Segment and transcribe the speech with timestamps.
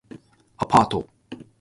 [0.57, 1.07] アパート